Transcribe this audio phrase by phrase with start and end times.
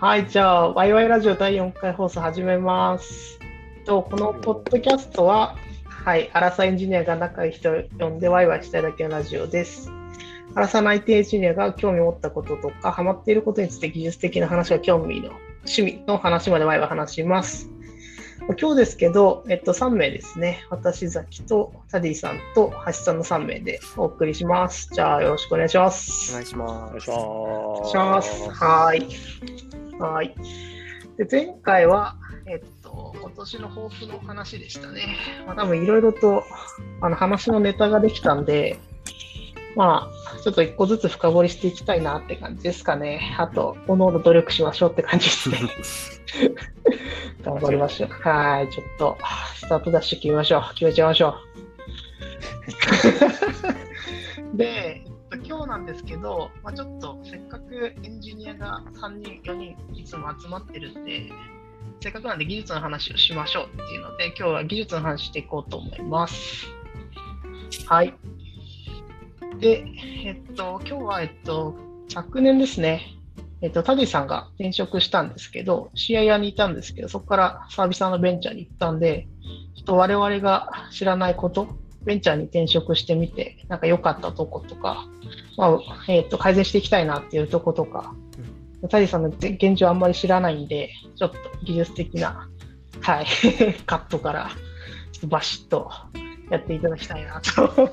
[0.00, 3.40] はい、じゃあ、ワイワイラジオ第4回放送始めます。
[3.84, 5.56] とこのポッドキャストは、
[5.88, 9.90] はい、アラサエンジニアが仲いい人を呼んでワイワイしたいだけのラジオです。
[10.54, 15.30] アラサの IT エンジニアが興味を持ったこととか、ハマっていることについて技術的な話が興味の
[15.66, 17.68] 趣味の話までワイワイ話します。
[18.56, 20.64] 今日ですけど、えっと、3名ですね。
[20.70, 24.90] 私、ザキとタディさんと橋さんの3名でお送りします。
[24.94, 26.30] じゃあ、よろしくお願いします。
[26.30, 26.72] お願いします。
[26.72, 27.20] お願いします。
[27.20, 28.50] お願いします。
[28.50, 29.87] はい。
[29.98, 30.34] はい。
[31.16, 32.16] で、前回は、
[32.46, 35.16] えっと、今年の抱負の話でしたね。
[35.46, 36.44] まあ、多分いろいろと、
[37.00, 38.78] あの、話のネタができたんで、
[39.74, 43.36] まあ、ちょっと一個ずつ深掘りしていきたいなって感じですかね。
[43.38, 45.58] あと、おのおの努力しましょうって感じですね。
[47.44, 48.10] 頑張りましょう。
[48.10, 48.70] はい。
[48.70, 49.18] ちょっと、
[49.56, 50.74] スタートダッシュ決めましょう。
[50.74, 51.36] 決めちゃいましょ
[54.54, 54.56] う。
[54.56, 55.04] で、
[55.48, 61.32] 今日なんですけど、まあ、ちょっとせっかくエンジニアが3人、4人いつも集まってるんで、
[62.00, 66.66] せっかくなんで技術の話をしましょうっていうので、今日は技術の話していこうと思います。
[67.86, 68.12] はい。
[69.58, 69.86] で、
[70.26, 71.74] えっと、今日は、えっと、
[72.10, 73.18] 昨年ですね、
[73.62, 79.26] えっと、タディさんが転職したんですけど、CIR にいたんですけど、そこからサービスのベンチャーに行ったんで、
[79.76, 81.68] ちょっと我々が知らないこと、
[82.04, 85.06] ベンチャーに転職してみて、なんか良かったとことか、
[85.56, 88.14] まあえー、と改善していきたいなっていうとことか、
[88.88, 92.48] タディさんの現状あんまり知らないんで、ちょっと技術的な、
[93.00, 93.26] はい、
[93.86, 94.50] カットから
[95.12, 95.90] ちょっとバシッと
[96.50, 97.90] やっていただきたいなと思っ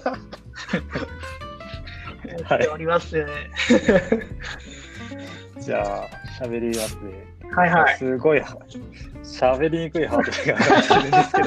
[2.59, 3.17] ております。
[3.17, 3.29] はい、
[5.61, 7.35] じゃあ、喋りますね。
[7.51, 7.97] はいはい。
[7.97, 8.41] すごい、
[9.23, 11.43] 喋りにくいハードルが上がってるんですけ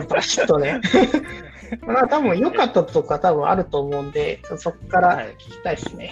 [0.00, 0.06] ど。
[0.08, 0.80] バシッとね。
[1.86, 6.10] まあ、多分良かったとか多分あると思うんで、そこから聞きたいですね。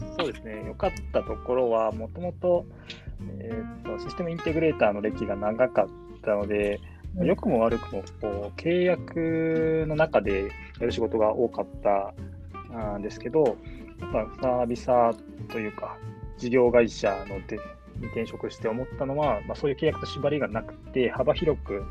[0.00, 0.64] はい、そうですね。
[0.66, 2.64] 良かったところは、もともと、
[3.38, 5.86] えーと、システムインテグレーターの歴が長かっ
[6.22, 6.80] たので、
[7.16, 10.44] うん、良くも悪くもこう契約の中で
[10.80, 13.56] やる仕事が多かったんですけど、
[14.00, 15.96] やっぱサービサーというか、
[16.38, 17.58] 事業会社ので
[18.00, 21.84] に転職して思ったのは、まあ、そういう契約と縛りがなくて、幅広く、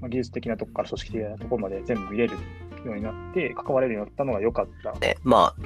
[0.00, 2.34] まあ、技術的なところから組織的なところまで全部見れる
[2.84, 4.92] ようになって、関われるようになったのが良かった。
[4.98, 5.62] ね、まあ、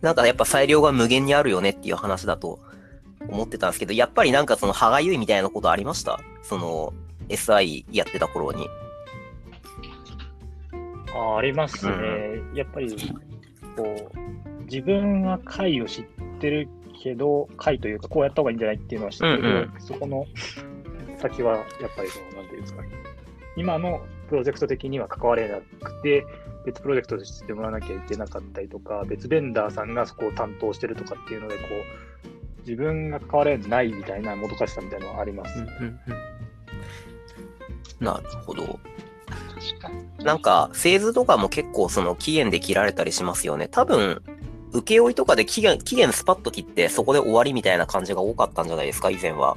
[0.00, 2.58] なんかやっぱ裁量が無限にあるよねっていう話だと
[3.28, 6.20] 思ってたんですけど、やっぱりなんかその歯がゆいみたいなことありました？
[6.42, 6.92] その
[7.28, 8.68] SI やってた頃に。
[11.14, 11.92] あありますね。
[11.92, 12.96] うん、やっぱり、
[13.76, 16.04] こう、自分は解を知っ
[16.40, 16.68] てる
[17.02, 20.26] けど、解というか、こうやった方がいいんじゃないっていうのは知ってるうんうん、そこの
[21.22, 22.88] 先はやっぱりその、なんていうんですかね、
[23.56, 26.26] 今のプロジェクト的には関われなくて、
[26.64, 35.58] 別プロジェクトとしてもらわなきゃいけなかったりとか、別ベンダーさんがそこを担当してるとかっていうので、こう、自分が関われないみたいなもどかしさみたいなのはあります。
[35.58, 36.00] うんうん
[38.00, 38.78] うん、なるほど。
[40.22, 43.68] なんか、フェーズとかも結構その期限で切られたりしますよね。
[43.68, 44.22] 多分、
[44.72, 49.56] 請負とかで期限、期限スパッと切ってそこで終わりみたいな感じが多かったんじゃないですか、以前は。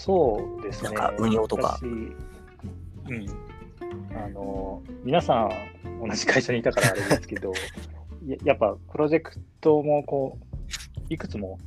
[0.00, 0.88] そうですね。
[0.88, 1.78] なんか運用とか。
[1.82, 2.16] うん。
[4.16, 7.52] あの、皆さん同じ会社にいたからあれですけど、
[8.26, 11.58] ややっぱプロジェクトもこう、いくつも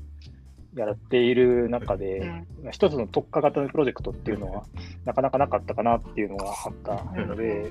[0.75, 2.19] やっている中で、
[2.63, 4.63] うん、一つの特化型のプロジェクトっていうのは、
[5.05, 7.69] なかなかなかったかなっていうのがあったので、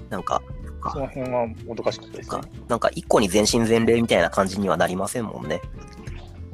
[0.00, 0.42] うん、なんか、
[0.92, 2.42] その辺はもどかしかったですね。
[2.66, 5.60] なんか一個に全身全霊みたいな感じにはなりませんもんね。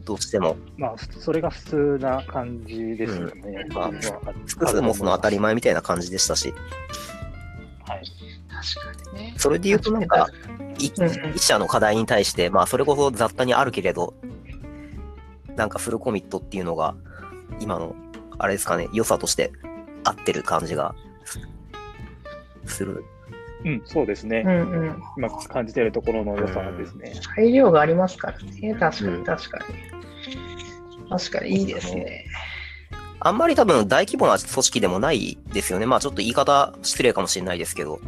[0.06, 0.56] どうしても。
[0.78, 3.64] まあ、それが普通な感じですよね。
[3.68, 3.90] うん、まあ、
[4.46, 6.54] 複数もその当たり前みたいな感じでしたし。
[7.84, 8.02] はい。
[8.48, 9.34] 確かにね。
[9.36, 10.28] それで言うとなんか、
[10.78, 10.92] 一
[11.38, 14.14] 社の課題に対して、まあ、それこそ雑多にあるけれど、
[15.56, 16.94] なんかフルコミットっていうのが、
[17.58, 17.96] 今の、
[18.38, 19.50] あれですかね、良さとして
[20.04, 20.94] 合ってる感じが
[22.64, 23.04] する。
[23.66, 24.44] うん、そうですね。
[24.46, 27.14] うんうん、今感じてるところの良さですね。
[27.34, 28.74] 裁量がありますからね。
[28.74, 29.64] 確かに、確かに。
[31.10, 32.26] 確かにいいですね。
[33.18, 35.86] あんまり多分大規模な組織でもないですよね。
[35.86, 37.98] まあちょっと言い方失礼かもしれないですけど。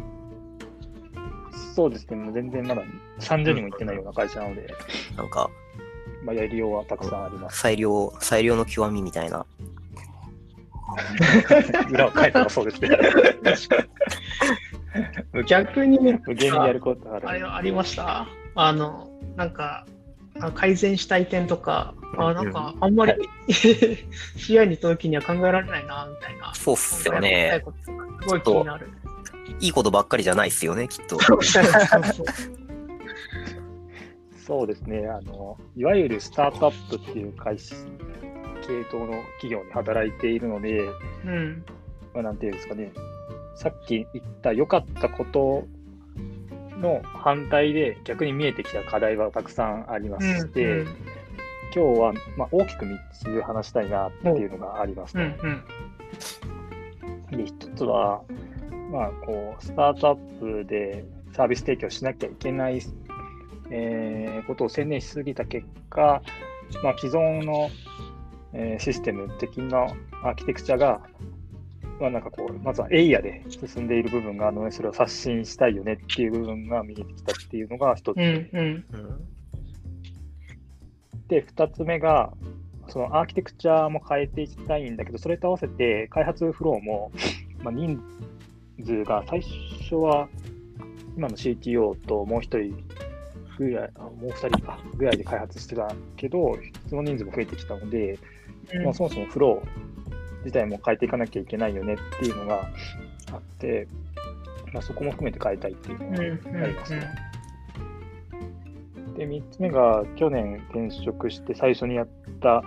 [1.75, 2.15] そうですね。
[2.15, 2.83] もう全然まだ
[3.19, 4.73] 30人もいってないような会社なので。
[5.17, 5.49] なんか、
[6.23, 7.59] まあ、やりようはたくさんあります。
[7.59, 9.45] 裁量、裁量の極みみたいな。
[11.91, 12.89] 裏を変えたらそうですね。
[15.47, 17.29] 逆にね、無限にやることある。
[17.29, 18.27] あれありました？
[18.55, 19.85] あの、なんか、
[20.55, 23.13] 改善したい点とか、あなんか、あんまり、
[24.37, 26.53] 試合に行った時には考えられないな、みたいな。
[26.55, 27.61] そうっすよね。
[28.21, 28.89] すごい気になる。
[29.59, 31.19] いいことばっかりじゃないっすよね、きっと。
[31.19, 31.35] そ
[34.63, 37.75] う ですねあの、いわゆるスタートアップっていう会社
[38.65, 40.87] 系統の企業に働いているので、
[41.25, 41.63] うん。
[42.13, 42.91] まあ、なんていうんですかね、
[43.59, 45.67] さっき言った良かったこと
[46.79, 50.95] の反対で逆に見えてきた課題はたくさんありまして、うん
[51.71, 55.43] 今日は、まあ、大きく3つ話したいなっていうのがありますうんと。
[55.43, 55.63] うん。
[57.37, 58.23] で、1つは、
[58.91, 62.81] まあ、こう、スタートアップでサービス提供しなきゃいけない、
[63.69, 66.23] えーことを専念しすぎた結果、
[66.83, 67.69] まあ、既存の、
[68.53, 69.83] えーシステム的な
[70.23, 71.01] アーキテクチャが、
[71.99, 78.17] まあ、なんかこう、まずはエイヤで進んでいる部分があるので、それを刷新したいよねっていう部分が見えてきたっていうのが一つ。
[78.17, 78.85] うんうん。
[78.93, 79.29] うん
[81.29, 82.33] で、二つ目が、
[82.89, 87.11] そのアーキテクチャも変えていきたいんだけど、それと合わせて開発フローも、
[87.63, 88.01] まあ、人
[88.83, 89.41] 数が最
[89.83, 90.27] 初は
[91.15, 92.75] 今の CTO ともう一人
[93.59, 96.57] ぐらい、あもう二人かぐらいで開発してたけど、
[96.89, 98.17] その人数も増えてきたので、
[98.83, 99.98] まあ、そもそもフロー
[100.39, 102.69] 自体も変えていかなきゃいけないよねっていうのが
[103.31, 103.87] あって、
[104.73, 107.15] まあ、そこも含めて変えたいっていうのがありますね。
[109.17, 112.07] で、3つ目が、去年転職して最初にやっ
[112.39, 112.63] た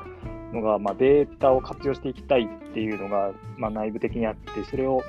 [0.53, 5.03] のが、まあ、データを活用していきたいっていうのが、まあ、内部的にあって、それを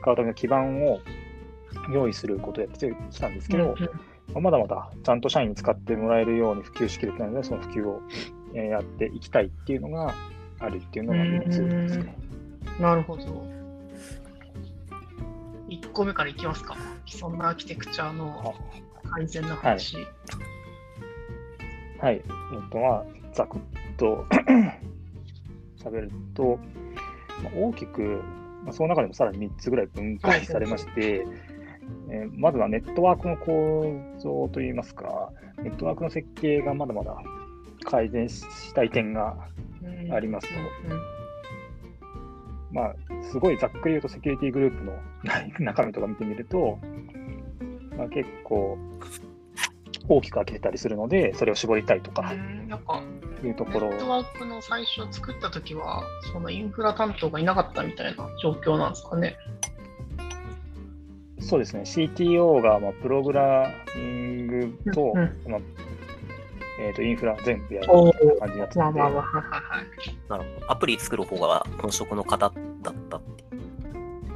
[0.00, 1.00] 使うための基盤を
[1.92, 3.74] 用意することをやってきたんですけど、
[4.32, 8.00] まあまだまだちゃんと社員に使ってもらえるように普及しきれてないので、その普及を
[8.54, 10.14] えーやっていきたいっていうのが
[10.64, 12.16] あるっていうのが3つですね。
[12.80, 13.22] なるほど。
[15.68, 16.76] 1個目からいきますか。
[17.06, 18.54] 既存のアーキテクチャの
[19.10, 19.96] 改善の話。
[22.00, 22.14] はい。
[22.14, 22.22] えっ
[22.70, 23.60] と、まあ、ざくっ
[23.96, 24.24] と
[25.82, 26.58] 喋ると、
[27.42, 28.22] まあ大きく、
[28.64, 31.24] まあ、その中でもさらに3つぐらい分解されまして、
[32.08, 35.30] えーまずはネットワークの構造といいますか、
[35.62, 37.14] ネットワークの設計がまだまだ
[37.84, 39.53] 改善したい点が、うん
[40.10, 40.54] ありますと。
[40.88, 41.00] うん
[42.74, 42.94] まあ、
[43.30, 44.98] すごいざっくり言うとセキュリティグループの
[45.64, 46.80] 中身とか見てみると、
[47.96, 48.76] まあ、結構
[50.08, 52.68] 大きく開けたりするので、それを絞りたいとかうん。
[52.68, 53.02] なんか、
[53.42, 53.90] いうところ。
[53.90, 56.02] ネットワークの最初作ったときは、
[56.32, 59.36] そのインフラ担当がいなかったみたいな状況なんですかね。
[61.38, 65.50] そうですね、CTO がまあプログラミングと、うん。
[65.50, 65.60] まあ
[66.80, 69.84] えー、とインフラ全部やるおみたいな感じになってて、まあまあまあ、はいはいはい。
[70.28, 70.72] なるほど。
[70.72, 73.44] アプリ作る方が本職の方だったって。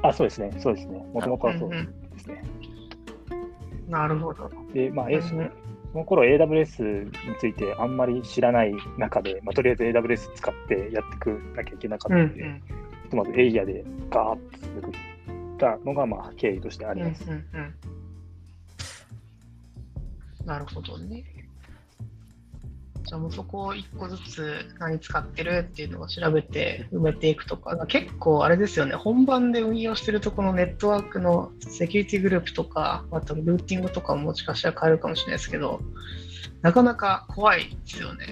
[0.03, 1.77] あ、そうですね、そうですね、もともとはそうで
[2.19, 2.45] すね。
[3.89, 4.51] なるほど。
[4.73, 12.63] で、まあ、うんえその頃 AWS についてあんまり知らない中で、まあ、とりあえず AWS 使ってやっていくなきゃいけなかったので、うんうん
[13.09, 14.93] ひとまずエイヤでガーッと作っ
[15.57, 17.25] たのが、まあ、経緯としてあります。
[17.25, 17.75] うんうんうん
[20.45, 21.25] なるほどね。
[23.05, 35.81] じゃあもうそこを一個ずつ何使ってるっていうのを調べて埋めていくとか、結構あれですよね、本番で運用してるとこのネットワークのセキュリティグループとか、あとルーティングとかももしかしたら変えるかもしれないですけど、
[36.63, 38.27] なかなか怖いですよね。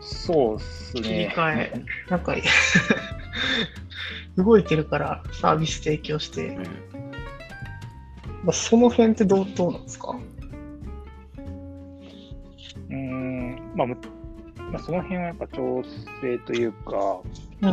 [0.00, 1.02] そうですね。
[1.02, 1.84] 切り替え。
[2.08, 2.34] なんか
[4.36, 6.48] 動いてるからサービス提供して。
[6.48, 6.64] うん、うん。
[8.44, 10.16] まあその辺ってどうどうなんですか？
[12.90, 13.96] うーん、まあ、む
[14.70, 15.82] まあ、その辺はやっぱ調
[16.20, 17.20] 整というか、
[17.62, 17.72] うん。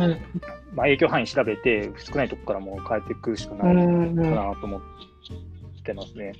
[0.74, 4.80] まあ、影響範囲調べて、少ないとこからもう変えていくしかうないかん、なと思っ
[5.84, 6.32] てますね。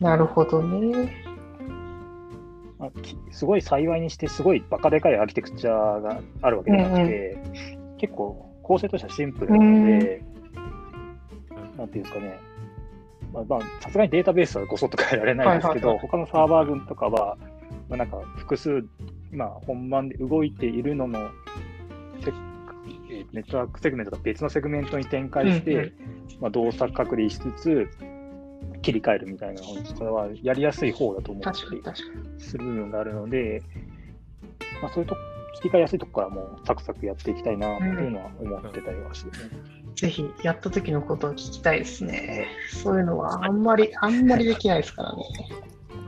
[0.00, 1.24] なるほどね。
[2.78, 7.36] まあ、きすごい幸いにして、すごいバカでかいアーキテクチャがあるわけじゃなくて、
[7.98, 10.22] 結構構成としてはシンプルなので、
[11.76, 12.38] なんていうんですかね、
[13.32, 17.36] まあまあ、さすがにデータベースはごそっと変えられないですけど、はいはい他のサーバー群とかは、
[17.88, 18.84] まあ、なんか複数、
[19.32, 21.30] 今、本番で動いているのの、
[23.32, 25.92] ネットワークセグメントと別のセグメントに展開して、うんうん
[26.40, 27.88] まあ、動作隔離しつつ、
[28.82, 32.40] 切り替えるみたいな、それはやりやすい方だと思ったり確かに確かに。
[32.40, 33.62] する部分があるので、
[34.82, 35.16] まあ、そういうと
[35.54, 42.48] 切り替えやすいところからもうサクサクやっていきたいなっていうのは思ってたりはして、ねぜひやった時のことを聞きたいですね。
[42.68, 45.22] そういうのはあんまり、あんまりできないですからね。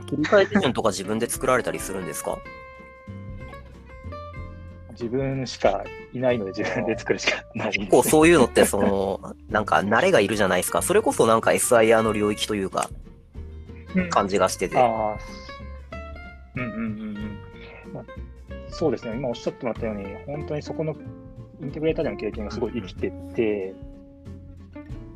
[0.07, 2.37] 切り替え手順とか自分で作られたりするんですか？
[4.91, 10.81] 自分しかいないので自分で作るしかないんです、結構そういうのって、その、なんか慣れがいるじゃないですか。
[10.81, 12.89] それこそなんか SIR の領域というか、
[13.95, 14.77] うん感じがしてて。
[14.77, 15.17] ああ、
[16.55, 16.81] うんうんうん
[17.87, 18.03] うん、まあ。
[18.69, 20.95] そうですね、今おっしゃってもらったように、本当にそこの
[21.61, 23.73] インテグレーターでの経験がすごい生きてて、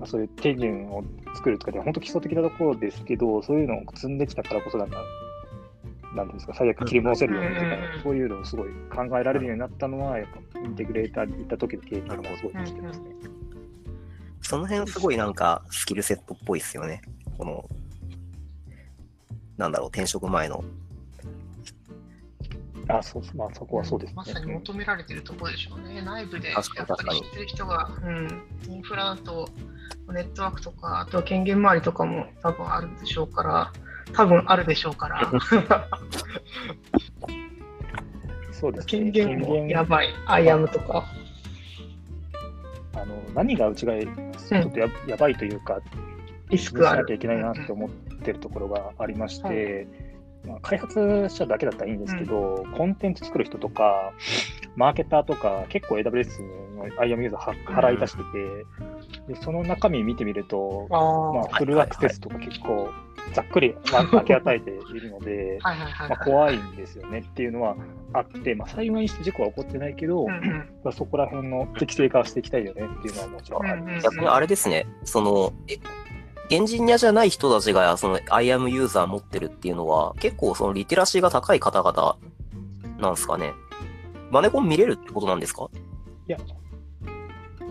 [0.01, 1.03] まあ、そういう手順を
[1.35, 4.97] 作るとかで、本当基礎的なところですけど、そういうのを積んできたからこそなんか
[6.15, 13.05] なんていうんですか、最悪切り戻せるようにとかうん、そういうのをすごい考えられるようになったのは、やっぱインテグレーターに行った時の経験がすごい生きてますね。
[14.41, 17.01] その辺すごいなんかスキルセットっぽいですよね。
[17.37, 17.63] この、
[19.57, 20.63] なんだろう、転職前の。
[22.87, 24.13] あ、そうそう、まあそこはそうですね。
[24.15, 26.01] まさに求められてるところでしょうね。
[26.01, 29.49] 内部でやっぱり知ってる人が、うん、インフラだと
[30.11, 33.71] ネットワークとか、あとは権限周りとかも多分あるでしょうから、
[34.13, 35.31] 多分あるでしょうから、
[38.51, 38.91] そうですね。
[38.91, 41.05] 権限もやばい、アイアムとか。
[42.93, 44.09] あの何がうちがちょ
[44.67, 45.79] っとや,、やばいというか、
[46.49, 47.19] リスクあるしなきゃい。
[47.19, 49.87] けないなって思ってるところがありまして、
[50.45, 54.13] まあ、開発者だけだったらいいんですけど、コンテンツ作る人とか、
[54.75, 56.41] マーケターとか、結構 AWS
[56.75, 58.17] の IAM ユーザーは払い出して
[59.27, 62.89] て、でその中身見てみると、まあ、フルアクセスとか結構
[63.33, 65.71] ざっくりまあ 分け与えているので、ま
[66.09, 67.75] あ、怖いんですよねっていうのは
[68.13, 70.41] あって、まあ、幸いにして事故は起こってないけど、うんうん。
[70.83, 73.81] まあ、そこら辺の適正化はしていきたいよねっていうのはもちろんある。
[73.81, 74.01] うんうんうん。
[74.01, 75.77] 逆にあれですね、その、え
[76.51, 82.17] エンジニアじゃない人たちがその IAM ユーザー持ってるっていうのは、結構そのリテラシーが高い方々
[82.99, 83.53] なんですかね？
[84.31, 85.69] マネコン見れるってことなんですか？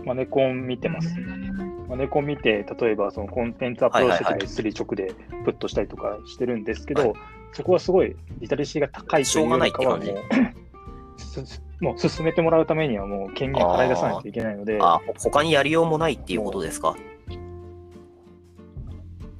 [0.03, 1.15] マネコン見てます。
[1.15, 5.13] うんマネコン見て、例えばそのコンテンツアプローチしてスリ直で
[5.45, 7.13] プットしたりとかしてるんですけど、はい
[7.53, 16.95] そこはすごいリテラシーが高いというよりかはもうもう進めてもらうためにはもう権限払い出さないといけないので、あ、ほ他にやりようもないっていうことですか？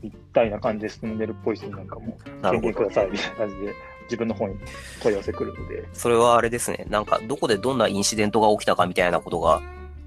[0.01, 2.91] みたいな感じで進んでるっぽい人なんかも、なるほど権限くだ。
[2.91, 4.55] さいみたいな感じで、自分の方に
[5.01, 6.85] 問い合わせくるので、それはあれですね。
[6.89, 9.61] なんか、どこでどんなインシデントが起きたかみたいなことが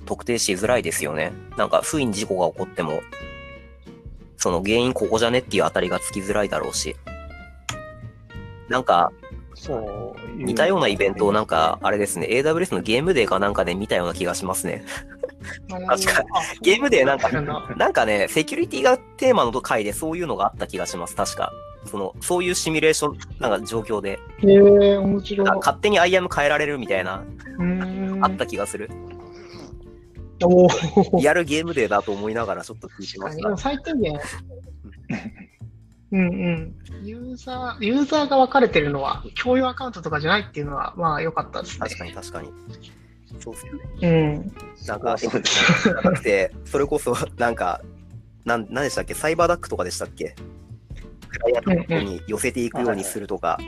[0.07, 1.33] 特定しづらいですよね。
[1.57, 3.01] なんか、不意に事故が起こっても、
[4.37, 6.97] その原因ここじゃねっていうあたりがつきづらいだろうし。
[8.69, 9.13] なんか、
[9.55, 14.85] そう似たようなイベントをなんか、あれですね、AWS のゲームデーかなんかで見たような気がしますね。
[15.69, 16.25] 確か
[16.63, 17.29] ゲームでなんか
[17.77, 21.53] なんかね、セキュリティがテーマの回でそういうのがあった気がします、確か。
[21.87, 25.47] その、そういうシミュレーション、なんか状況で、へえ、面白い。
[25.47, 27.23] 勝手に IAM 変えられるみたいな、
[28.23, 28.91] あった気がする。
[31.21, 33.57] やるゲームデーだと思いながらちょっと聞いてましたでも。
[33.57, 34.19] 最低限、
[36.15, 36.75] うんうん。
[37.03, 41.81] ユーザー、ユーザーが分かれてるのは、共有アカウントとかじゃないっていうのは、まあ良かったですね。
[41.81, 42.53] 確かに確かに。
[43.41, 43.81] そうっすよね。
[44.01, 44.07] う
[44.39, 44.87] ん。
[44.87, 47.81] なんか、そうですなくて、それこそ、なんか、
[48.45, 49.15] なん、何でしたっけ？
[49.15, 50.37] サイバーダックとかでしたっけ？
[51.29, 53.59] クライアントの方に寄せていくようにするとか、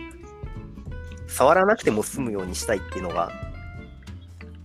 [1.26, 3.33] 触らなくても済むようにしたいっていうのが、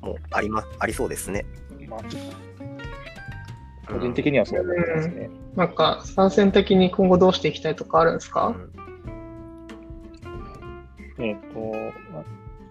[0.01, 1.45] もうありま、ありそうですね。
[1.89, 2.01] まあ、
[3.91, 5.29] 個人的にはそう思いますね。
[5.55, 8.71] なんか、参戦的に今後どうしていきたいとかあるんですか、うん
[11.23, 11.59] えっ、と、
[12.11, 12.23] まあ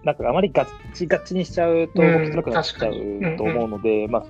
[0.03, 4.25] なんかあまりガッチガチにしちゃうとうん動きづらくなっちゃうと思うので、まあ、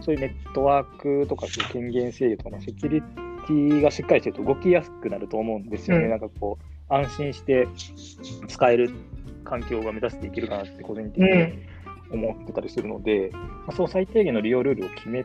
[0.00, 6.04] そういうネットワークとか権限制御とかのセキュリティがしっかりしてると動きやすくなると思うんですよね。
[6.04, 7.66] うんなんかこう、安心して
[8.46, 8.90] 使える
[9.44, 11.76] 環境が目指していけるかなって個人的にうん。
[12.08, 15.24] 思ってたりするので、まあ、その最低限の利用ルールを決め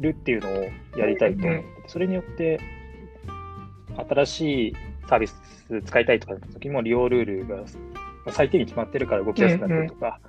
[0.00, 2.60] るっていうのをやりたいと思ってて、それによって
[4.08, 4.76] 新しい
[5.08, 5.34] サービス
[5.84, 7.62] 使いたいとかの時も利用ルールがま
[8.26, 10.20] あ最低限決まってるから動きやすくなったりとか、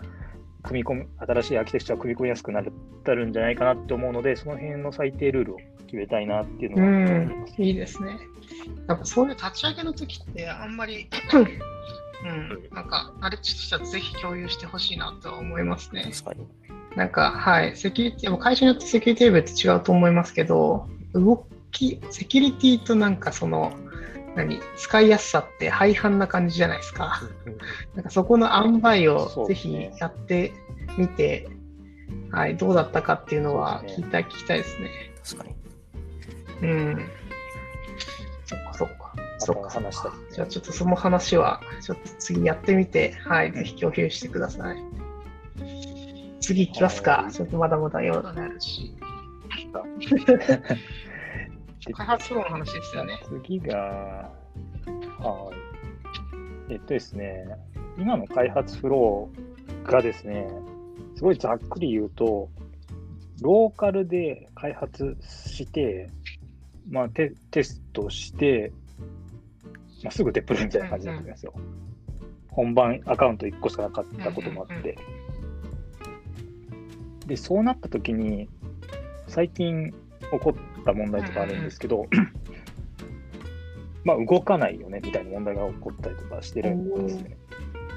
[0.63, 7.61] 組み込む新しいアーキテクチャを組み込みやすくなるんじゃないかなって思うので、その辺の最低ルールを決めたいなっていううのは思います。
[7.61, 7.63] ん。
[7.63, 8.17] いいですね。
[8.87, 11.07] やっぱそういう立ち上げの時って、あんまり、
[12.23, 16.03] うん、なんか、あれとしてはぜひ共有してほしいなとは思いますね。
[16.11, 16.47] 確かに。
[16.95, 23.73] なんか、はい、セキュリティ、会社によってセキュリティレベルって違うと思いますけど、動き、セキュリティとなんかその、
[24.35, 27.21] 何、使いやすさって廃反な感じじゃないですか。
[27.95, 30.53] なんかそこの塩梅をぜひやって
[30.97, 31.49] みて、
[32.31, 34.89] はい、どうだったかっていうのは聞いた、聞きたいですね。
[35.23, 35.49] 確か
[36.61, 36.67] に。
[36.67, 37.09] うん。
[38.45, 39.13] そっかそっか。
[39.39, 40.13] そっか話した。
[40.33, 44.77] じゃあちょっとその話は、ちょっと次やってみて、はい、ぜひ共有してください。
[46.41, 47.23] 次行きますか。
[47.23, 48.93] はいちょっとまだまだ用があるし。
[51.93, 53.19] 開発フローの話ですよね。
[53.43, 53.77] 次が、
[55.19, 55.51] は
[56.69, 56.73] い。
[56.73, 57.45] えっとですね、
[57.97, 60.47] 今の開発フローがですね、
[61.15, 62.49] すごいざっくり言うと、
[63.41, 66.09] ローカルで開発して、
[66.89, 68.71] まあ、テテストして、
[70.03, 71.53] まあ、すぐデプロイみたいな感じになってるんですよ。
[72.49, 74.97] 本番アカウント1個しかなかったこともあって。
[77.25, 78.49] で、そうなった時に、
[79.27, 79.91] 最近
[80.31, 82.07] 起こった問題とかあるんですけど、
[84.03, 87.37] まあ、動かないよねみたいな問題が起こったりとかしてるんですね。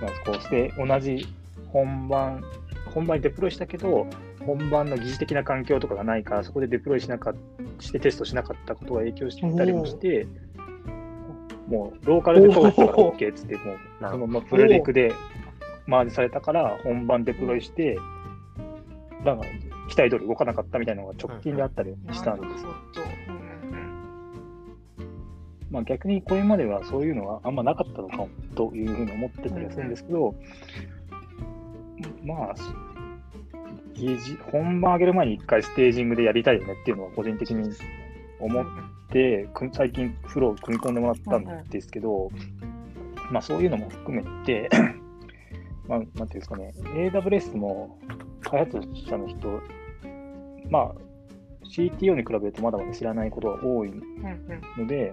[0.02, 1.26] まあ、こうして同じ
[1.68, 2.44] 本番、
[2.94, 4.06] 本番にデプロイしたけど、
[4.44, 7.34] 本番の疑似的な環境とかがないから、そこでデプロイしなかっ
[7.80, 10.26] してテストしなかったことが影響してたりもして、
[11.68, 15.12] もうローカルで通ったら OK っつって、もうそのままプレレクで
[15.86, 17.98] マージされたから、本番デプロイして、
[19.24, 19.42] だか
[19.88, 22.74] 期待通り動かなかったみたいなのが直近であったりしたんですよ。
[25.70, 30.36] まあ、逆にこれまではそういうのはあんまなかったのかもというふうに思ってたりするんですけど、
[32.22, 32.54] まあ、
[34.52, 37.74] 本番上げる前に一回ステージングでやりたいよねっていうのは個人的に
[38.38, 38.66] 思っ
[39.10, 42.30] て、最近フロー組み込んでもらったんですけど、
[43.32, 44.70] まあそういうのも含めて、
[45.88, 47.98] まあ、なんていうんですかね、AWS も
[48.44, 49.60] 開発者の人、
[50.70, 50.94] まあ
[51.64, 54.84] CTO に比べるとまだまだ知らないことが多いうんうん。
[54.84, 55.12] ので、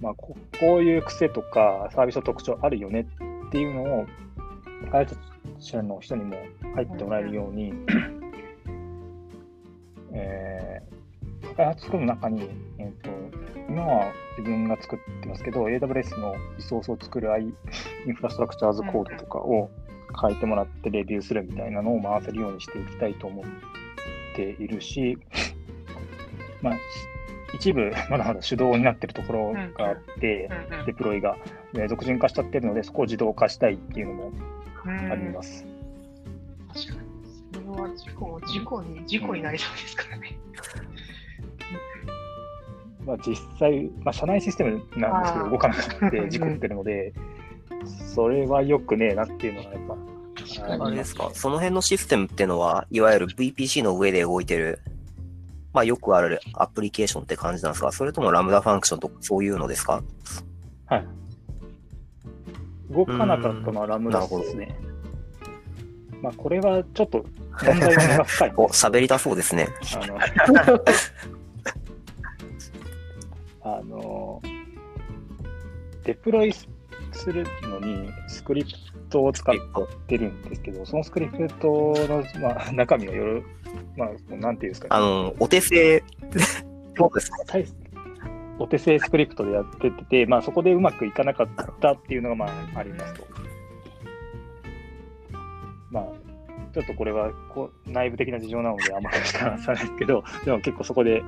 [0.00, 3.06] まあ、ここういう癖とかサービスの特徴あるよね
[3.46, 4.06] っていうのを
[4.90, 5.16] 開発
[5.58, 6.36] 者の人にも
[6.74, 7.72] 入ってもらえるように、
[10.12, 10.94] えー
[11.56, 12.48] 開発作る中に、
[12.78, 13.10] えーと、
[13.68, 17.42] 今は自分が作ってますけど、AWS のリソースを作る I
[18.06, 19.70] インフラストラクチャーズコードとかを
[20.20, 23.44] 書いてもらってレビューするみたいなのを回せるようにしていきたいと思っ
[24.36, 25.18] ているし、
[26.62, 26.74] まあ、
[27.54, 30.48] 一部 まだまだ手動になってるところがあって、
[30.86, 31.36] デプロイが
[31.74, 34.32] えー俗人化しちゃってるので、そこを自動化したいっていうのも
[34.84, 35.66] うんあります。
[36.72, 37.14] 確かに。
[37.52, 40.38] それは事故、事故に、事故になりそうですからね。
[43.06, 47.12] まあ、実際、まあ、社内システムなんですけど、動かなくうんて事故ってるので、
[47.86, 49.82] それは良くねえなっていうのはやっ
[50.78, 54.80] ぱ、あれですか、その辺のシステムってのは、いわゆる VPC の上で動いてる、
[55.72, 57.90] まあよくあるアプリケーションって感じなんですか？
[57.92, 60.02] それともラムダファンクションとかそういうのですか？
[60.86, 61.06] はい。
[62.90, 64.76] 動かなかったのはラムダですね。
[66.22, 67.24] まあ、これはちょっと
[67.64, 68.86] 問題が深いん お、です。
[68.86, 69.68] 喋りたそうですね。
[70.00, 70.18] あの、
[73.78, 74.40] あの、
[76.04, 76.52] デプロイ
[77.14, 78.70] するのにスクリプ
[79.10, 79.54] トを使っ
[80.06, 83.42] てるんですけど、そのスクリプトの、まあ、中身がよる、
[83.96, 86.02] まあ、なんていうんですかね、あの、お手製、
[86.96, 87.38] そうですね。
[87.46, 87.64] 大
[88.58, 91.48] お手製スクリプトでやってて、まあ、そこでうまくいかなかっ
[91.80, 93.26] たっていうのが、まあ、ありますと。
[95.90, 96.04] まあ、
[96.72, 101.22] ちょっとこれはこう内部的な事情なので、あんまり話さないですけど、でも結構そこで、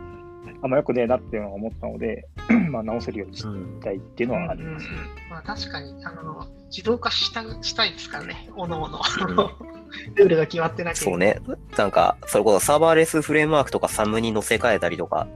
[0.63, 2.27] あんまよくねえなっていうのを思ったので、
[2.71, 4.89] まあ、直せるようにしうんたいっていうのはありうんうんます。
[5.31, 9.01] まあ確かにあの自動化したしたいですからね、おのおの。
[9.29, 9.77] うん
[10.15, 11.41] ルールが決まってなきゃそうね。
[11.77, 15.29] なんか、それこそサーバーレスフレームワークとかサムに乗せ替えたりとか、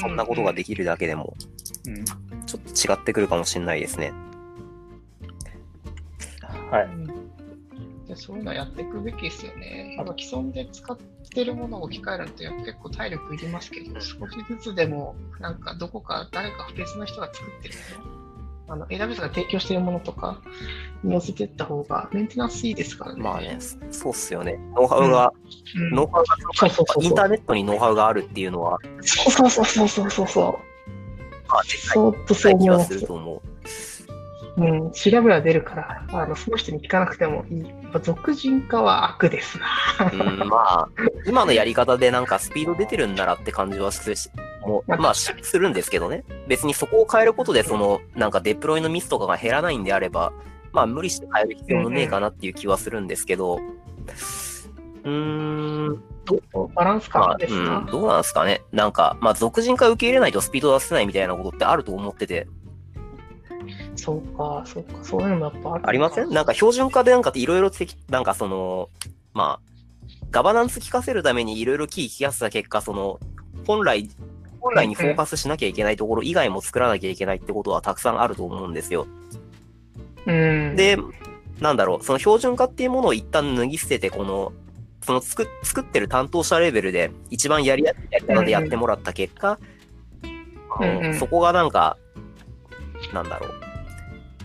[0.00, 1.34] そんなことができるだけでも、
[1.86, 4.12] うんちょっと違ってくるかもしれないですね。
[6.70, 6.88] はい。
[8.16, 9.94] でそういうのはやっていくべきですよね。
[9.96, 10.96] やっぱ既存で使っ
[11.30, 17.74] てるものを置き換えるとやっぱ結構体力いりますけど、少しずつでもなんかどこか誰か別の人が作ってる
[18.68, 20.40] あの AWS が提供してるものとか
[21.04, 23.22] に寄せていった方がメンテナンスいいですからね。
[23.22, 23.58] まあね、
[23.90, 24.58] そうっすよね。
[24.74, 25.32] ノウハウが、
[25.76, 26.24] うん、ノウハウ
[26.54, 30.76] そうそうそうそうが、インターネットにノウハウがあるっていうのは、そうそうそうそうそうそう。
[31.48, 33.40] まあ、絶対そうとそう思いますう。
[34.58, 37.60] うん、調べは出るから、あのその人に聞かなくてもいい。
[37.60, 40.10] やっぱ俗人化は悪ですな。
[40.10, 40.88] うん、まあ、
[41.26, 44.30] 今のやり方でなんかスピード出てるんならって感じはするし、
[44.62, 46.24] もう、まあ、しするんですけどね。
[46.48, 50.32] 別にそこを変えることで、その、なんかデプロイのミスとかが減らないんであれば、
[50.72, 53.60] まあ、無理して変える必要もねえかなっていう気はするんですけど、
[55.04, 56.02] うーん、
[56.74, 57.78] バランスまあ、感ですな。
[57.78, 58.62] うん、どうなんですかね。
[58.72, 62.48] なんか、まあ、俗人化受け入れないとスピード出せないみたいなことってあると思ってて、
[63.96, 65.88] そうか、そうか、そういうのもやっぱある。
[65.88, 66.30] ありません？
[66.30, 67.70] なんか標準化でなんかいろいろ
[68.08, 68.90] なんかその、
[69.34, 69.72] まあ、
[70.30, 73.18] ガバナンス効かせるためにいろいろキー聞かせた結果、その、
[73.66, 74.08] 本来、
[74.60, 79.06] 本来にフォーカスしなきゃいけないところ以外も作らなきゃいけないってことはたくさんあると思うんですよ。
[80.26, 80.76] うん。
[80.76, 80.98] で、
[81.60, 84.52] なんだろう、その標準化っていうものを一旦脱ぎ捨てて、この、
[85.02, 89.58] その作作ってる担当者レベルで一番やりやすい方でやってもらった結果、
[90.80, 91.96] うんうんそこがなんか、
[93.14, 93.54] なんだろう、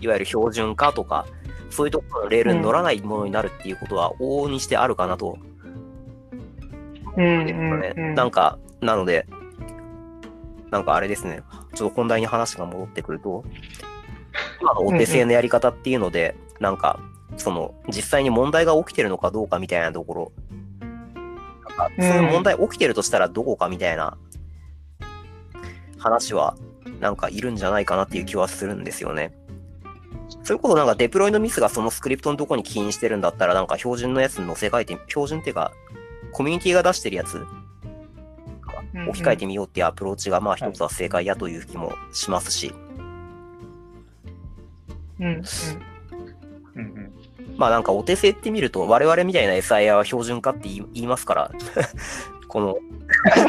[0.02, 1.26] いわゆる標準化とか、
[1.70, 5.38] そういうところのレールに乗らないものになるっていうことは往々にしてあるかなと。
[7.16, 8.14] うんうんうん。
[8.14, 9.26] なんか、なので、
[10.70, 11.42] なんかあれですね、
[11.74, 13.44] ちょっと本題に話が戻ってくると、
[14.60, 16.98] 今のお手製のやり方っていうので、なんか、
[17.36, 20.32] その、実際に問題が起きてるのかどうかみたいなところ、
[20.80, 20.86] な
[21.74, 24.16] んか、そういう問題起きてるとしたらどこかみたいな
[25.98, 26.56] 話は、
[27.00, 29.32] なんかいるんじゃないかなっていう気はするんですよね。
[30.44, 35.72] それこそなんかデプロイのミスがそのスクリプトのとこに起因してるんだったら、なんか標準のやつに載せ替えて、標準っていうか、
[36.32, 37.44] コミュニティが出してるやつ、
[39.08, 42.74] 置き換えてみようっていうアプローチが、まあ一つは正解やという気もしますし、
[45.20, 45.42] うんうん。
[46.74, 47.12] うんうん。
[47.56, 51.50] まあなんかお手製って見ると、我々みたいな SIR は標準化って言いますから、
[52.48, 52.78] この、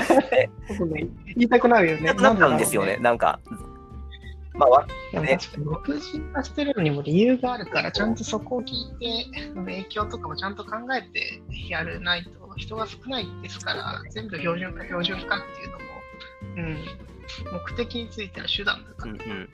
[1.36, 2.14] 言いたくなるよね。
[2.14, 3.40] なったんですよね、なんか。
[4.54, 15.84] まあわ、でも確かに僕人化してるのにも理由があるから、ちゃんとそこを聞いて、影響とかもちゃんと考えてやらないと、人が少ないですから、全部標準化、標準化っていうのも、
[16.58, 16.78] うん、
[17.52, 19.50] 目的についての手段だから、うんうん。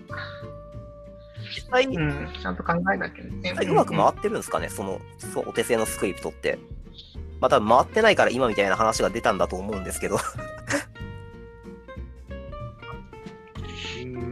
[1.56, 3.32] 実際、うん、ちゃんと考えなきゃね。
[3.52, 6.60] 実際うまく回ってるんですかね、その、そう、お手製のスクリプトって。
[7.40, 10.18] まあ多分回ってないから今みたいな話が出たんだと思うんですけど。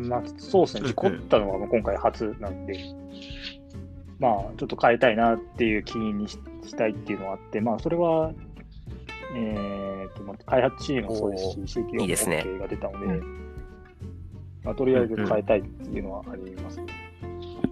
[0.07, 2.79] まあ、そうですね、事故ったのは今回初なんで、
[4.19, 8.33] まあ、ちょっと変えたいなっていう気にししたいっていうのはあって、まあ、それは、
[9.35, 12.43] えーとまあ、開発チームもそうですし、地域いいですね。
[12.45, 13.23] OK が出たので、う
[14.63, 16.81] まあ、とりあえず変えたいっていうのはあります。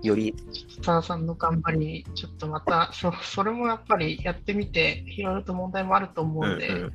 [0.01, 0.35] より、
[0.69, 6.93] スターさんの頑張りに、ちょっとまたそ、それもやっぱりやってみて、いろいろと問題もあると思うんで、うんうん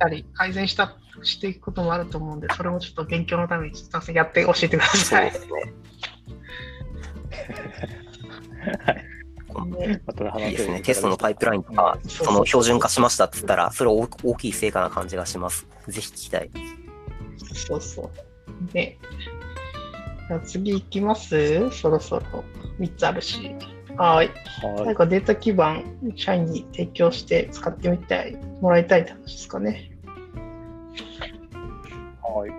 [0.00, 5.22] やはり改善したしていくこともあると思うんで、それもちょっと勉強のために、スターさんやって教えてくだそうさ
[10.38, 10.80] いいいですね。
[10.80, 15.66] テストのパイプラインとか、そうその標準化しましたっつったら、それ大大きい成果な感じがします。
[15.88, 16.50] ぜひ聞きたい。
[17.52, 18.72] そうそう。
[18.72, 18.98] で、
[20.28, 21.70] じゃあ次行きます？
[21.70, 22.44] そろそろ
[22.78, 23.54] 3つあるし。
[23.96, 24.28] はい。
[24.28, 24.32] はい。
[24.84, 25.84] 最後データ基盤、
[26.16, 29.89] 社員に提供して使ってみたい、もらいたいって話ですかね。
[32.30, 32.50] はい。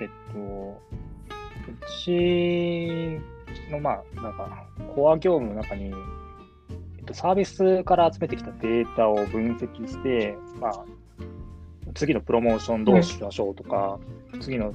[0.00, 3.20] えっと、うち
[3.70, 5.92] の、まあ、なんか、コア業務の中に、
[6.98, 10.84] えっと、サービスから集めてきたデータを分析して、まあ、
[11.94, 13.98] 次のプロモーションどうしましょうとか、
[14.40, 14.72] 次の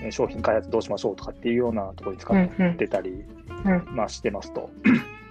[0.00, 4.70] えー商品開発どうしましょうとかっていうようなところに使うんうんってたり、うんまあ、してますと。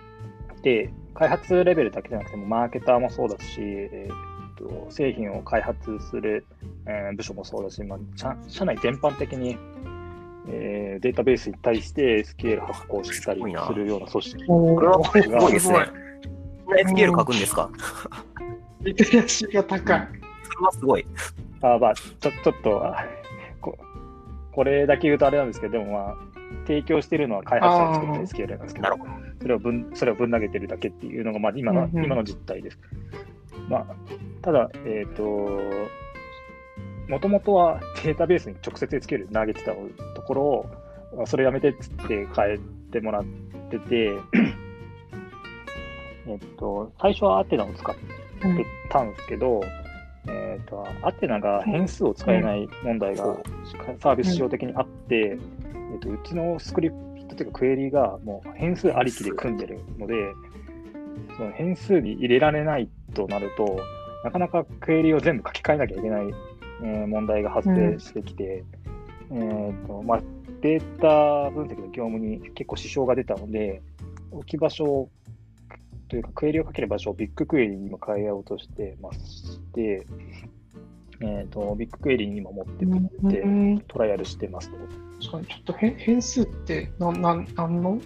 [0.63, 6.45] で、開発レベルだけじゃなくても、マーケターもそうだし、えーっと製品を開発する、
[6.85, 9.57] えー部署もそうだし、まあ、社社内全般的に、
[10.47, 14.43] えーデータベースに対して SQL 発行したりするような組織。
[14.47, 15.77] おこれはすごいですね。
[16.85, 17.69] SQL 書くんですか？
[18.81, 20.07] リテラシーが高い。
[20.43, 21.05] それはすごい。
[21.61, 23.05] あまあ、ちょちょっとあ
[23.61, 23.77] こ、
[24.51, 26.15] これだけ言うとあれなんですけど、でもまあ、
[26.65, 28.87] 提供してるのは開発者が作った SQL なんですけど
[29.41, 32.79] それをぶんそれをぶん投げてるだけっていうのが、まあ、今の、うんうん今の実態です。
[33.69, 33.85] まあ、
[34.41, 35.23] ただ、えっ、と、
[37.11, 39.73] もともとはデータベースに直接 SQL 投げてた
[40.15, 42.59] ところを、それやめてっつって変え
[42.91, 43.25] てもらっ
[43.69, 44.11] てて、
[46.27, 49.61] えっと、最初はアテナを使ってうんたんですけど、
[50.27, 53.25] えっとアテナが変数を使えない問題が
[53.99, 55.37] サービス仕様的にあって、
[55.93, 56.95] えっとうちのスクリプ
[57.31, 60.13] トというかクエリがもう変数ありきで組んでるので、
[61.35, 63.79] その変数に入れられないとなると、
[64.23, 66.25] なかなかクエリを全部書き換えなきゃいけない、
[66.83, 68.63] えー問題が発生してきて、
[69.31, 70.21] えーとまあ、
[70.61, 73.81] データ分析の業務に結構支障が出たので、
[74.31, 75.09] 置き場所を
[76.11, 80.05] というか、クエリをかける場所をビッグクエリに今変えようとしてまして、
[81.21, 84.77] えー、とビッグクエリに今持ってって、うんトライアルしてますと。
[85.21, 88.01] 確かにちょっと変変数ってなんなんなんの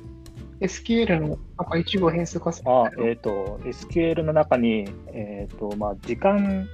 [0.60, 2.70] ?SQL のなんか一部を変数化する。
[2.70, 6.68] あえっ、と、SQL の中に、えっ、と、まあ、時間、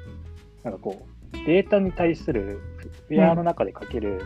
[0.63, 1.10] なんかこう、
[1.45, 2.59] データに対する
[3.07, 4.21] フェアの中でかける、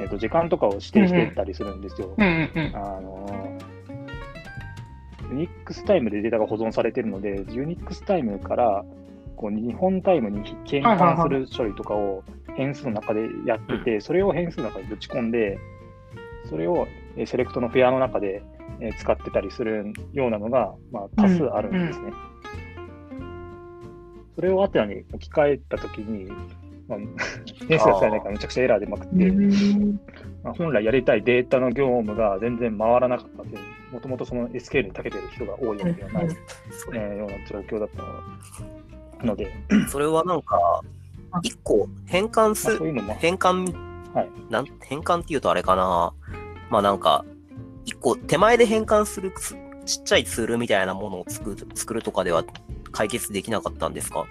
[0.00, 2.14] えっ、と、時間とかを指定していったりするんですよ。
[2.16, 2.76] うんうんうん。
[2.76, 3.58] あの、
[5.30, 8.84] Unix タイムでデータが保存されているので、Unix タイムから、
[9.36, 12.22] こう、日本タイムに変換する処理とかを
[12.56, 15.58] 変数の中でやってて、それを変数の中にぶち込んで、
[16.48, 16.86] それを
[17.16, 18.42] えーセレクトのフェアの中で
[18.80, 22.12] えー使ってたりするようなのが、まあ、多数あるんですね。
[24.34, 26.30] それをアテナに置き換えたときに、
[26.88, 26.98] まあ、
[27.68, 30.00] 変数が使えないからめちゃくちゃエラー出まくって、うん
[30.42, 33.58] まあ、本来やりたいデータの業務が全然回らなかったという、
[33.92, 37.88] もともとその SQL に長けてる人が多いわけではない、えーような状況だっ
[39.20, 39.52] たので、
[39.88, 40.58] それはなんか、
[41.42, 43.72] 一個変換すまあ、そういうのも、変換、
[44.14, 44.30] はい。
[44.50, 46.12] なん変換っていうとあれかな。
[46.70, 47.24] まあなんか、
[47.84, 52.44] 一個手前で変換するつちっちゃいツールみたいなものを作る作るとかでは
[52.92, 54.26] 解決できなかったんですか？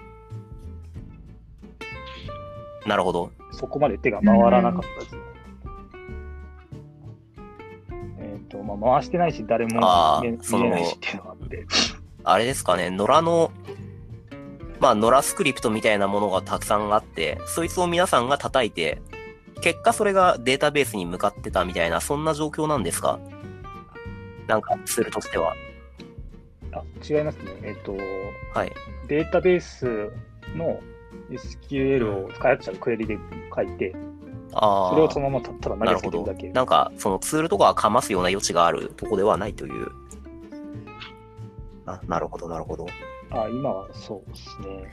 [2.86, 3.32] なるほど。
[3.52, 5.22] そこまで手が回らなかったですね。
[8.64, 10.32] まあ、回してないし、誰もあ見え
[10.70, 11.66] ないしっていうのがあって。
[12.24, 13.52] あれですかね、野良の、
[14.80, 19.02] まあ、野良スクリプトみたいなものがたくさんあって、そいつを皆さんが叩いて、
[19.62, 23.20] 結果それがデータベースに向かってたみたいな、そんな状況なんですか？
[24.48, 25.54] なんか、ツールとしては。
[26.74, 27.52] あ違いますね。
[27.64, 27.96] えっ、と、
[28.54, 28.72] はい。
[29.08, 29.86] データベース
[30.56, 30.80] の
[31.30, 33.18] SQL を開発者のクエリで
[33.56, 33.94] 書いて、
[34.54, 36.50] あそれをあそのままたただ投げつなるほどけてるだけ。。
[36.52, 39.88] なんか、そのツールとかはかますような余地があるとこではないという。
[41.86, 42.86] あ、なるほど、なるほど。
[43.32, 44.92] あ今はそうですね。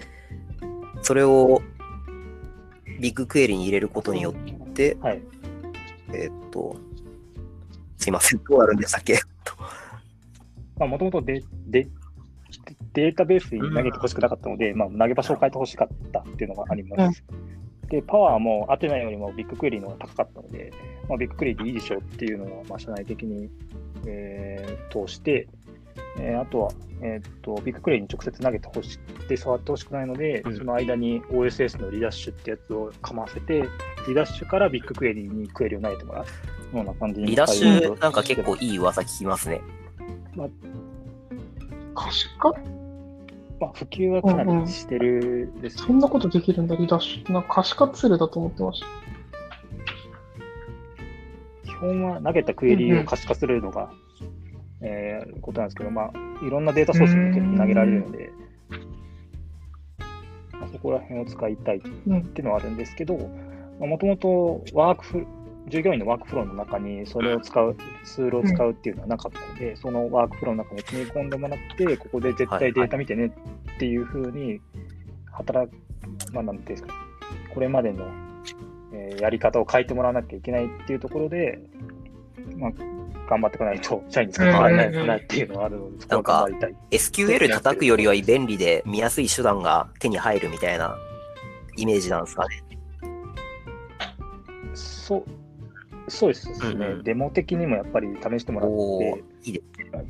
[1.02, 1.60] それを、
[3.00, 5.22] ビッグクエリに入れることによって、はい。
[6.12, 6.76] えーっと、
[7.96, 9.14] すいません、どうなるんでしたっけ？
[9.14, 9.87] まあ、
[10.86, 17.24] もともとデータベースに投げてほしくなかったので、まあ、投げ場所を変えてほしかったっていうのがあります。
[17.88, 20.72] で、パワーもアテナよりもビッグクエリの方が高かったので、
[21.08, 23.50] まあ、ビッグクエリでいいでしょうっていうのを、まあ、社内的に、
[24.06, 25.48] えー通して、
[26.18, 26.70] えーあとは、
[27.02, 33.64] えーっと、ビッグクエリに直接投げてほしくて、触ってほしくないので、うんその間に OSS のリダッシュってやつをかませて、
[34.06, 39.60] リダッシュからビッグクエリにクエリを投げてもらうような感じにリダッシュなんか結構いい噂聞きますね。
[41.94, 42.52] 可視化
[43.60, 47.32] まあ、普及はかなりしてるですねそんなことできるんだ、リダッシュ。
[47.32, 48.86] なんか可視化ツールだと思ってました。
[51.64, 53.90] 基本は投げたクエリを可視化するのが、
[54.80, 56.12] えーことなんですけど、まあ、
[56.46, 58.30] いろんなデータソースに投げられるので、
[60.52, 62.16] まあ、そこら辺を使いたいってうん。
[62.16, 63.14] いうのはあるんですけど、
[63.80, 65.26] もともとワークフ
[65.68, 74.60] 従業員のワークフローの中にそれを使う、ツールを使うっていうのはなかったので、そのワークフローの中に詰め込んでもらって、ここで絶対データ見てねっていうふうに
[75.32, 75.74] 働く、
[76.32, 76.94] まあ、なんていうんですか、
[77.54, 78.04] これまでの、
[78.92, 81.58] えーやり方を変えてもらわなきゃいけないっていうところで、
[82.56, 82.72] まあ、
[83.28, 86.74] 頑張っていかないと、社員に使ってもらえないかなっていうのはあるので、そこは頑張りたい。
[86.90, 90.96] SQL 叩くよりは便利で見やすい手段が手に入るみたいな
[91.76, 92.62] イメージなんですかね。
[94.74, 95.24] そう
[96.10, 97.02] そうですね、うんうん。
[97.02, 98.70] デモ的にもやっぱり試してもらっ
[99.42, 99.62] て、いいで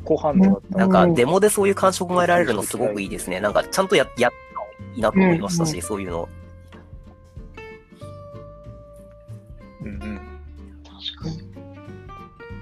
[0.05, 3.41] 後半度だったなんかうんデモでそういう感触が得られるのすごくいいですね。
[3.41, 6.29] なんかちゃんとややったのいいなと思いましたし、うんそういうの。
[9.83, 10.21] うんうん、
[10.85, 11.49] 確かに。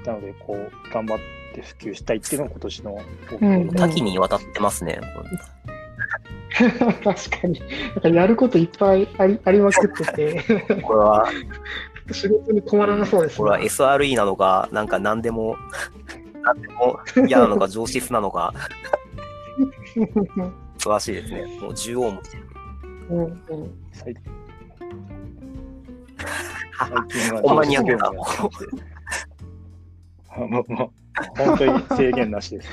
[0.05, 1.19] なので、こう、頑張っ
[1.55, 3.67] て普及したいっていうのが今年の大きうん。
[3.69, 5.01] な多岐にわたってますね。
[6.57, 7.61] 確かに。
[7.61, 10.43] なんかやることいっぱいありありまくってて、
[10.83, 11.29] これは、
[12.13, 15.57] 仕事に困らなそうですこれは SRE なのか、なんか何でも、
[16.45, 18.53] 何でも嫌なのか、 上質なのか、
[20.79, 21.45] 素晴らしいですね。
[21.61, 22.41] もう縦横無尽。
[23.09, 23.39] うんうん
[23.93, 24.15] 最
[26.79, 28.27] 最近はほんまにやってたも
[30.37, 30.91] うもう
[31.39, 32.69] 本当に制限なしです。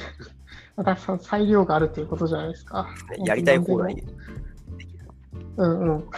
[0.75, 2.89] だからさ裁量があるということじゃないですか。
[3.25, 4.03] やりたい放題。
[5.55, 6.09] うんうん。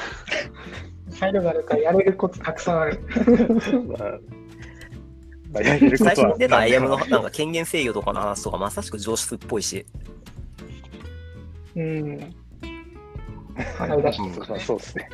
[1.15, 2.99] 裁量があるからやれることたくさんある。
[3.88, 4.19] まあ
[5.51, 9.86] まあやれることは最初に出た IM のなんか権限制御とかの話とか、まさしく上質っぽいし、
[11.75, 12.36] うん。
[13.80, 15.10] 洗い出してまあそうですね。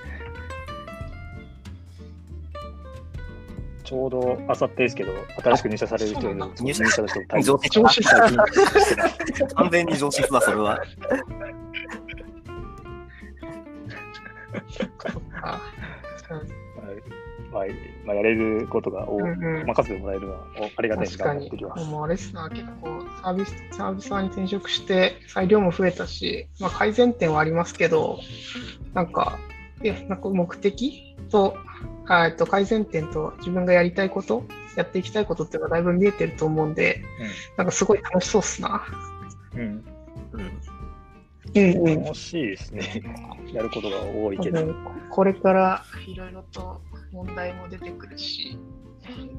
[3.83, 5.11] ちょうどあさってですけど、
[5.43, 8.01] 新しく入社される人入社入社の人も大上変上司
[9.55, 10.81] 完全に上質だ、それは。
[16.35, 16.41] あ
[17.51, 17.65] まあ
[18.05, 19.65] まあ、やれることが多うんうん。
[19.65, 21.49] 任せてもらえるのはおありがたいに確かに。
[21.85, 28.19] もうあれっすな、結構サービス、サービス側に転職して、裁量も増えたし、まあ、改善点はありますけど、
[28.93, 29.37] なんか、
[29.83, 31.57] いやなんか目的と、
[32.07, 34.43] あえっと改善点と自分がやりたいこと、
[34.75, 37.03] やっていきたいことっていうのがだいぶ見えてると思うんで、
[37.57, 38.85] なんかすごい楽しそうっすな。
[39.55, 39.61] うん。
[39.61, 39.63] う
[40.37, 40.51] ん
[41.55, 43.03] うんうん楽しいですね。
[43.53, 44.73] やることが多いけど。
[45.09, 48.57] これからいろいろと問題も出てくるし、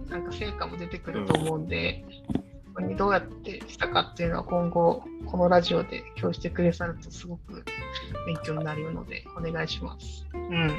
[0.09, 2.05] なんか成果も出てくると思うんで、
[2.75, 7.65] これにどうやってしたかっていうのは今後、このラジオで共有してくれさるとすごく
[8.27, 10.27] 勉強になるので、お願いします。
[10.35, 10.71] うん。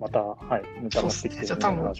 [0.00, 1.92] また、はい、ネタ持ってきてそうっすねじゃあ多分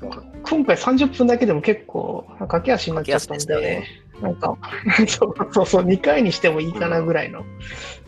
[0.43, 3.85] 今回30分だけでも結構駆け足になっちゃったんでで、
[4.23, 4.57] なんか、
[5.09, 7.45] そうそうそう、2回にしてもいいかなぐらいの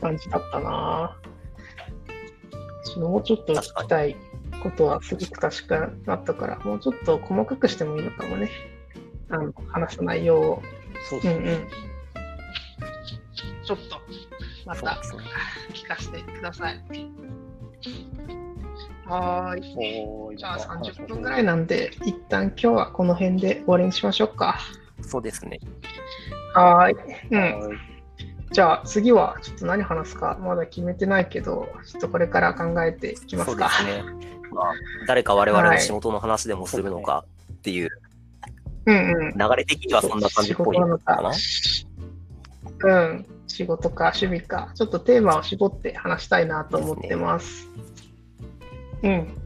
[0.01, 1.17] 感じだったな。
[2.97, 4.17] もうちょっと聞きたい
[4.63, 8.51] ことはすごく確かだったから、もうちょっと細かくしてもいいのかもね。
[9.31, 10.63] あの話す内容を。
[11.09, 11.45] そうですね。
[11.45, 11.69] うんうん。
[13.65, 14.01] ちょっと、
[14.67, 15.01] また
[15.73, 16.83] 聞かせてください。
[19.07, 20.37] はーい。
[20.37, 24.59] じゃあなんか話しましょ30う分ぐらいなんで、一旦今日はこの辺で終わりにしましょうか。
[25.03, 25.61] そうですね。
[26.55, 26.97] はーい。
[27.31, 27.69] うん。
[27.69, 27.79] はい
[28.53, 33.69] じゃあ次はちょっと何話すかまだ決めてないけど、ちょっとこれから考えていきまそうすか。
[33.69, 34.05] ですね。
[34.53, 34.75] まあ、
[35.07, 37.89] 誰か我々の仕事の話でもするのかっていう
[38.85, 38.99] うんう
[39.31, 39.39] ん。
[39.39, 40.85] 流れ的にはそんな感じっぽいか
[41.23, 41.33] な。
[42.85, 43.27] うん。
[43.47, 47.69] 仕事か趣味か、ちょっとテーマを絞って話したいなと思ってます。
[49.03, 49.43] うん。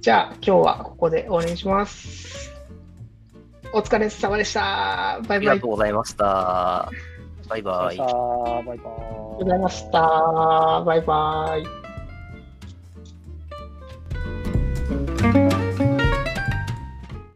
[0.00, 2.50] じゃあ今日はここで終わりにします。
[3.72, 5.20] お疲れ様でした。
[5.28, 5.48] バイバイ。
[5.48, 6.90] ありがとうございました。
[7.48, 7.96] バイバイ。
[7.96, 8.76] さあバイバイ。
[8.78, 10.00] がとうございました。
[10.84, 11.79] バイバイ。